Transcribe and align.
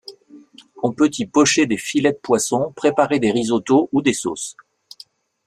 On 0.81 0.91
peut 0.93 1.11
y 1.19 1.27
pocher 1.27 1.67
des 1.67 1.77
filets 1.77 2.13
de 2.13 2.17
poisson, 2.17 2.73
préparer 2.75 3.19
des 3.19 3.29
risottos 3.31 3.87
ou 3.91 4.01
des 4.01 4.13
sauces. 4.13 4.55